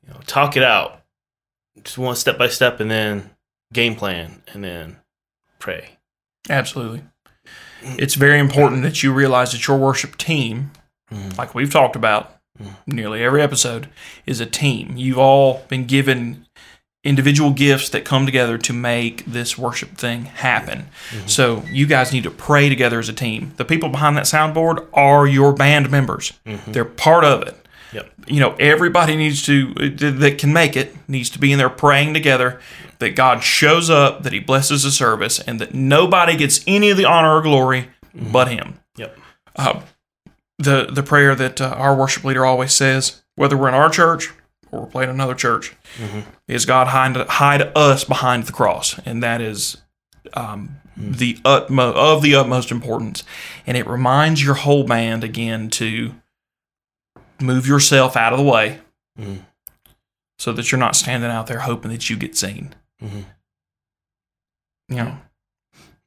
you 0.06 0.14
know, 0.14 0.20
talk 0.26 0.58
it 0.58 0.64
out, 0.64 1.02
just 1.84 1.98
one 1.98 2.16
step 2.16 2.38
by 2.38 2.48
step, 2.48 2.80
and 2.80 2.90
then 2.92 3.32
game 3.74 3.96
plan, 3.96 4.42
and 4.54 4.64
then 4.64 4.98
pray. 5.60 5.98
Absolutely. 6.50 7.04
It's 7.84 8.16
very 8.16 8.40
important 8.40 8.84
that 8.84 9.02
you 9.04 9.12
realize 9.14 9.52
that 9.52 9.68
your 9.68 9.78
worship 9.78 10.18
team, 10.18 10.72
Mhm. 11.12 11.38
like 11.38 11.56
we've 11.56 11.72
talked 11.72 11.96
about 11.96 12.40
Mhm. 12.60 12.76
nearly 12.88 13.24
every 13.24 13.42
episode, 13.42 13.90
is 14.26 14.40
a 14.40 14.46
team. 14.46 14.98
You've 14.98 15.18
all 15.18 15.64
been 15.68 15.86
given 15.86 16.48
individual 17.04 17.52
gifts 17.52 17.90
that 17.90 18.06
come 18.06 18.26
together 18.26 18.58
to 18.60 18.74
make 18.74 19.26
this 19.26 19.58
worship 19.58 19.98
thing 19.98 20.26
happen. 20.26 20.88
So 21.26 21.64
you 21.72 21.88
guys 21.88 22.14
need 22.14 22.24
to 22.24 22.32
pray 22.32 22.70
together 22.70 23.00
as 23.00 23.10
a 23.10 23.14
team. 23.14 23.54
The 23.58 23.66
people 23.66 23.90
behind 23.90 24.18
that 24.18 24.26
soundboard 24.26 24.88
are 24.94 25.26
your 25.26 25.52
band 25.52 25.90
members. 25.90 26.34
They're 26.68 26.86
part 26.86 27.24
of 27.24 27.42
it. 27.42 27.58
Yep. 27.94 28.14
You 28.28 28.40
know, 28.40 28.56
everybody 28.60 29.16
needs 29.16 29.44
to 29.48 29.74
that 29.74 30.38
can 30.38 30.54
make 30.54 30.78
it 30.78 30.96
needs 31.10 31.30
to 31.32 31.40
be 31.40 31.52
in 31.52 31.58
there 31.58 31.70
praying 31.70 32.14
together 32.14 32.62
that 33.00 33.16
God 33.16 33.44
shows 33.44 33.90
up, 33.90 34.24
that 34.24 34.32
He 34.32 34.40
blesses 34.40 34.84
the 34.84 34.92
service, 34.92 35.40
and 35.40 35.60
that 35.60 35.74
nobody 35.74 36.38
gets 36.38 36.64
any 36.68 36.90
of 36.90 36.98
the 36.98 37.06
honor 37.06 37.36
or 37.36 37.42
glory 37.42 37.90
but 38.14 38.48
Him. 38.48 38.80
Yep. 38.96 39.18
Uh, 39.56 39.82
the 40.58 40.86
the 40.90 41.04
prayer 41.04 41.36
that 41.36 41.60
uh, 41.60 41.74
our 41.78 41.96
worship 41.96 42.24
leader 42.24 42.46
always 42.46 42.74
says, 42.74 43.24
whether 43.36 43.58
we're 43.58 43.68
in 43.68 43.74
our 43.74 43.90
church 43.90 44.32
or 44.72 44.82
we're 44.82 44.86
playing 44.88 45.10
another 45.10 45.36
church, 45.36 45.76
is 46.48 46.66
God 46.66 46.88
hide, 46.88 47.16
hide 47.28 47.62
us 47.78 48.04
behind 48.04 48.46
the 48.46 48.52
cross, 48.54 48.98
and 49.06 49.22
that 49.24 49.42
is 49.42 49.78
um, 50.34 50.78
the 50.96 51.38
utmost 51.44 51.98
of 51.98 52.22
the 52.22 52.36
utmost 52.36 52.72
importance. 52.72 53.24
And 53.68 53.76
it 53.78 53.88
reminds 53.88 54.44
your 54.44 54.56
whole 54.56 54.84
band 54.84 55.24
again 55.24 55.70
to 55.72 56.16
move 57.40 57.68
yourself 57.68 58.16
out 58.16 58.34
of 58.34 58.40
the 58.40 58.46
way, 58.46 58.80
Mhm. 59.20 59.46
so 60.38 60.54
that 60.54 60.72
you're 60.72 60.80
not 60.80 60.96
standing 60.96 61.30
out 61.32 61.48
there 61.48 61.60
hoping 61.62 61.92
that 61.92 62.10
you 62.10 62.16
get 62.16 62.38
seen. 62.38 62.74
You 63.02 63.26
know, 64.90 65.18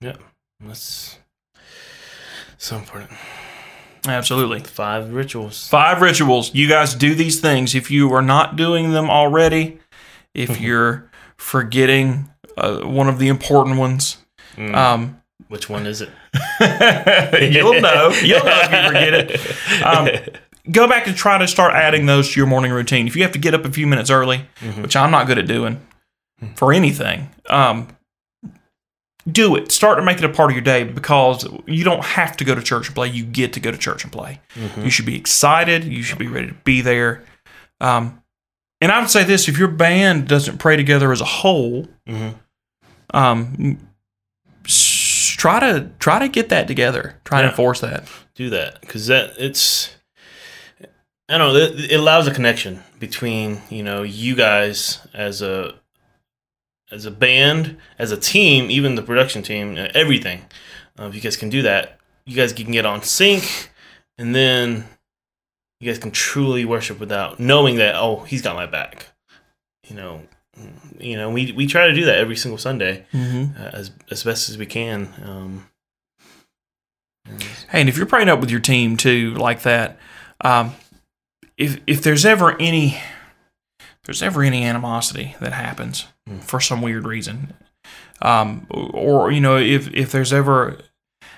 Yep. 0.01 0.21
That's 0.61 1.19
so 2.59 2.77
important. 2.77 3.11
Absolutely. 4.07 4.61
Five 4.61 5.13
rituals. 5.13 5.69
Five 5.69 6.01
rituals. 6.01 6.55
You 6.55 6.69
guys 6.69 6.95
do 6.95 7.15
these 7.15 7.41
things. 7.41 7.75
If 7.75 7.91
you 7.91 8.13
are 8.13 8.23
not 8.23 8.57
doing 8.57 8.93
them 8.93 9.09
already, 9.11 9.79
if 10.35 10.51
Mm-hmm. 10.51 10.63
you're 10.65 11.11
forgetting 11.37 12.31
uh, 12.57 12.79
one 12.81 13.09
of 13.09 13.19
the 13.19 13.29
important 13.29 13.79
ones, 13.79 14.19
Mm. 14.57 14.75
um, 14.75 15.21
Which 15.49 15.69
one 15.69 15.85
is 15.87 16.01
it? 16.01 16.11
you'll 17.53 17.81
know. 17.81 18.11
You'll 18.23 18.45
know 18.45 18.61
if 18.63 18.71
you 18.71 18.89
forget 18.89 19.15
it. 19.15 19.83
Um, 19.85 20.09
go 20.71 20.87
back 20.89 21.07
and 21.09 21.17
try 21.17 21.39
to 21.39 21.49
start 21.49 21.75
adding 21.75 22.07
those 22.07 22.31
to 22.33 22.41
your 22.41 22.47
morning 22.47 22.71
routine. 22.73 23.07
If 23.09 23.17
you 23.17 23.23
have 23.23 23.33
to 23.33 23.39
get 23.39 23.53
up 23.55 23.65
a 23.65 23.71
few 23.73 23.87
minutes 23.87 24.11
early, 24.11 24.47
Mm-hmm. 24.61 24.83
which 24.83 24.95
I'm 24.97 25.11
not 25.11 25.27
good 25.27 25.39
at 25.39 25.47
doing 25.49 25.85
for 26.57 26.73
anything, 26.73 27.31
um, 27.51 27.89
do 29.31 29.57
it. 29.57 29.73
Start 29.73 29.99
to 29.99 30.05
make 30.05 30.19
it 30.19 30.25
a 30.25 30.29
part 30.29 30.51
of 30.51 30.55
your 30.57 30.65
day 30.65 30.85
because 30.85 31.47
you 31.67 31.83
don't 31.85 32.05
have 32.05 32.37
to 32.37 32.45
go 32.45 32.55
to 32.55 32.63
church 32.63 32.87
and 32.89 32.95
play. 32.95 33.09
You 33.09 33.25
get 33.25 33.53
to 33.55 33.61
go 33.61 33.71
to 33.71 33.79
church 33.79 34.05
and 34.05 34.13
play. 34.13 34.41
Mm-hmm. 34.55 34.83
You 34.85 34.91
should 34.91 35.07
be 35.07 35.17
excited. 35.17 35.85
You 35.85 36.03
should 36.03 36.19
be 36.19 36.27
ready 36.29 36.49
to 36.49 36.55
be 36.65 36.81
there. 36.83 37.25
Um, 37.81 38.23
and 38.81 38.93
I 38.93 39.01
would 39.01 39.11
say 39.11 39.25
this: 39.25 39.49
if 39.49 39.59
your 39.59 39.69
band 39.69 40.29
doesn't 40.29 40.59
pray 40.59 40.77
together 40.77 41.11
as 41.13 41.21
a 41.21 41.25
whole, 41.25 41.89
Mhm. 42.09 42.35
um, 43.15 43.79
try 44.65 45.61
to 45.61 45.91
try 45.99 46.19
to 46.19 46.29
get 46.29 46.49
that 46.51 46.67
together. 46.67 47.19
Try 47.25 47.41
to 47.41 47.45
Yeah. 47.47 47.51
enforce 47.51 47.81
that. 47.81 48.05
do 48.35 48.51
that 48.51 48.81
because 48.81 49.07
that 49.07 49.33
it's 49.39 49.95
I 51.29 51.39
don't 51.39 51.53
know 51.55 51.57
it, 51.57 51.93
it 51.93 52.01
allows 52.01 52.27
a 52.27 52.35
connection 52.35 52.83
between 52.99 53.63
you 53.71 53.83
know 53.85 54.03
you 54.03 54.35
guys 54.35 54.99
as 55.15 55.41
a 55.41 55.75
as 56.95 57.05
a 57.07 57.11
band 57.11 57.77
as 57.99 58.11
a 58.13 58.17
team 58.17 58.71
even 58.71 58.95
the 58.95 59.03
production 59.03 59.43
team 59.43 59.77
uh, 59.77 59.89
everything 59.95 60.43
uh, 60.99 61.05
if 61.07 61.15
you 61.15 61.21
guys 61.21 61.37
can 61.37 61.49
do 61.51 61.63
that 61.63 61.99
you 62.27 62.37
guys 62.37 62.53
can 62.53 62.71
get 62.71 62.87
on 62.87 63.03
sync 63.03 63.71
and 64.17 64.35
then 64.35 64.85
you 65.81 65.91
guys 65.91 65.99
can 65.99 66.11
truly 66.11 66.65
worship 66.65 66.99
without 67.01 67.39
knowing 67.41 67.77
that 67.77 67.95
oh 67.97 68.21
he's 68.21 68.43
got 68.43 68.55
my 68.57 68.67
back 68.67 69.09
you 69.89 69.97
know 69.97 70.23
you 71.01 71.17
know 71.17 71.31
we 71.31 71.51
we 71.53 71.67
try 71.67 71.87
to 71.89 71.93
do 71.95 72.05
that 72.05 72.19
every 72.19 72.37
single 72.37 72.59
Sunday 72.59 73.05
Mm-hmm. 73.13 73.61
uh, 73.61 73.71
as 73.73 73.91
as 74.11 74.23
best 74.23 74.49
as 74.49 74.57
we 74.57 74.67
can 74.67 75.13
um 75.25 75.67
Hey, 77.71 77.81
and 77.81 77.89
if 77.89 77.97
you're 77.97 78.07
praying 78.07 78.29
up 78.29 78.41
with 78.41 78.51
your 78.51 78.61
team 78.61 78.99
too, 78.99 79.33
like 79.35 79.63
that, 79.63 79.99
um, 80.43 80.75
if 81.57 81.81
if 81.87 82.03
there's 82.03 82.27
ever 82.27 82.55
any 82.61 82.97
if 83.79 84.03
there's 84.05 84.23
ever 84.23 84.43
any 84.43 84.63
animosity 84.65 85.35
that 85.41 85.55
happens. 85.55 86.07
For 86.41 86.61
some 86.61 86.83
weird 86.83 87.07
reason, 87.07 87.55
um, 88.23 88.67
or 88.71 89.31
you 89.31 89.41
know, 89.41 89.57
if 89.57 89.93
if 89.95 90.13
there's 90.13 90.33
ever 90.33 90.79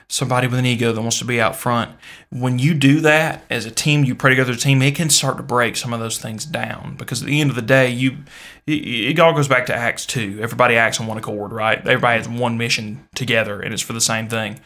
somebody 0.09 0.47
with 0.47 0.59
an 0.59 0.65
ego 0.67 0.93
that 0.93 1.01
wants 1.01 1.19
to 1.19 1.25
be 1.25 1.41
out 1.41 1.57
front, 1.57 1.91
when 2.31 2.61
you 2.61 2.75
do 2.75 3.01
that 3.01 3.45
as 3.51 3.67
a 3.67 3.71
team, 3.71 4.05
you 4.05 4.15
pray 4.15 4.31
together 4.31 4.53
as 4.53 4.59
a 4.59 4.61
team, 4.61 4.81
it 4.81 4.95
can 4.95 5.11
start 5.11 5.37
to 5.37 5.43
break 5.43 5.75
some 5.77 5.93
of 5.93 5.99
those 5.99 6.19
things 6.19 6.45
down. 6.45 6.95
Because 6.97 7.23
at 7.23 7.27
the 7.27 7.41
end 7.41 7.51
of 7.51 7.57
the 7.57 7.63
day, 7.63 7.91
you 7.91 8.19
it, 8.67 8.73
it 8.73 9.19
all 9.19 9.33
goes 9.33 9.49
back 9.49 9.67
to 9.67 9.75
Acts 9.75 10.07
two. 10.07 10.39
Everybody 10.41 10.77
acts 10.77 11.01
on 11.01 11.07
one 11.07 11.19
accord, 11.19 11.53
right? 11.53 11.79
Everybody 11.79 12.19
has 12.19 12.29
one 12.29 12.57
mission 12.57 13.09
together, 13.15 13.61
and 13.61 13.75
it's 13.75 13.83
for 13.83 13.93
the 13.93 14.01
same 14.01 14.29
thing. 14.29 14.61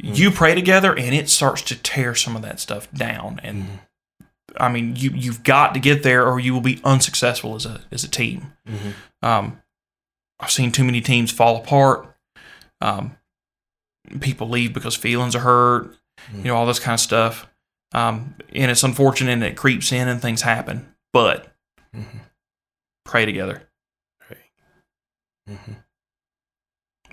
You 0.00 0.30
pray 0.30 0.54
together 0.54 0.96
and 0.96 1.12
it 1.12 1.28
starts 1.28 1.60
to 1.62 1.74
tear 1.74 2.14
some 2.14 2.36
of 2.36 2.42
that 2.42 2.60
stuff 2.60 2.88
down 2.92 3.40
and 3.42 3.80
i 4.58 4.68
mean 4.68 4.94
you 4.96 5.10
you've 5.14 5.42
got 5.42 5.74
to 5.74 5.80
get 5.80 6.02
there 6.02 6.26
or 6.26 6.38
you 6.40 6.52
will 6.52 6.60
be 6.60 6.80
unsuccessful 6.84 7.54
as 7.54 7.64
a 7.66 7.80
as 7.92 8.04
a 8.04 8.08
team 8.08 8.52
Mhm. 8.68 8.92
um 9.22 9.60
i've 10.40 10.50
seen 10.50 10.72
too 10.72 10.84
many 10.84 11.00
teams 11.00 11.30
fall 11.30 11.56
apart 11.56 12.14
um 12.80 13.16
people 14.20 14.48
leave 14.48 14.72
because 14.72 14.94
feelings 14.96 15.34
are 15.36 15.40
hurt 15.40 15.94
you 16.34 16.44
know 16.44 16.56
all 16.56 16.66
this 16.66 16.78
kind 16.80 16.94
of 16.94 17.00
stuff 17.00 17.46
um 17.92 18.34
and 18.54 18.70
it's 18.70 18.82
unfortunate 18.82 19.32
and 19.32 19.44
it 19.44 19.56
creeps 19.56 19.92
in 19.92 20.08
and 20.08 20.20
things 20.22 20.42
happen 20.42 20.92
but 21.12 21.52
Mhm. 21.96 22.20
pray 23.04 23.24
together 23.26 23.62
Mhm. 25.48 25.76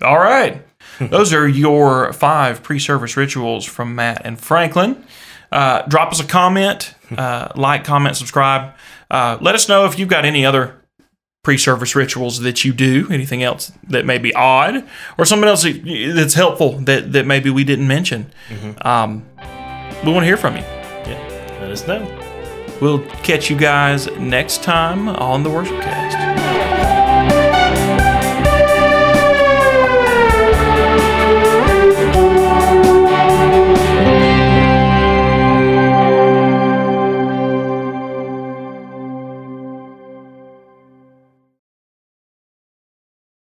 All 0.02 0.18
right. 0.18 0.62
Those 1.00 1.32
are 1.32 1.48
your 1.48 2.12
five 2.12 2.62
pre 2.62 2.78
service 2.78 3.16
rituals 3.16 3.64
from 3.64 3.94
Matt 3.94 4.20
and 4.26 4.38
Franklin. 4.38 5.02
Uh, 5.56 5.80
drop 5.88 6.12
us 6.12 6.20
a 6.20 6.26
comment, 6.26 6.94
uh, 7.16 7.48
like, 7.56 7.82
comment, 7.82 8.14
subscribe. 8.14 8.74
Uh, 9.10 9.38
let 9.40 9.54
us 9.54 9.70
know 9.70 9.86
if 9.86 9.98
you've 9.98 10.10
got 10.10 10.26
any 10.26 10.44
other 10.44 10.82
pre 11.42 11.56
service 11.56 11.96
rituals 11.96 12.40
that 12.40 12.62
you 12.62 12.74
do, 12.74 13.08
anything 13.10 13.42
else 13.42 13.72
that 13.88 14.04
may 14.04 14.18
be 14.18 14.34
odd, 14.34 14.84
or 15.16 15.24
something 15.24 15.48
else 15.48 15.64
that's 16.14 16.34
helpful 16.34 16.72
that, 16.80 17.12
that 17.12 17.24
maybe 17.26 17.48
we 17.48 17.64
didn't 17.64 17.88
mention. 17.88 18.30
Um, 18.82 19.24
we 20.04 20.12
want 20.12 20.24
to 20.24 20.26
hear 20.26 20.36
from 20.36 20.56
you. 20.56 20.62
Yeah, 20.62 21.58
let 21.62 21.70
us 21.70 21.86
know. 21.86 22.04
We'll 22.82 23.02
catch 23.22 23.48
you 23.48 23.56
guys 23.56 24.10
next 24.18 24.62
time 24.62 25.08
on 25.08 25.42
the 25.42 25.48
Worship 25.48 25.80
Cast. 25.80 26.25